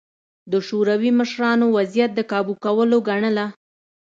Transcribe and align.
د 0.51 0.53
شوروي 0.67 1.11
مشرانو 1.19 1.65
وضعیت 1.77 2.11
د 2.15 2.19
کابو 2.31 2.53
کولو 2.63 2.97
ګڼله 3.07 3.45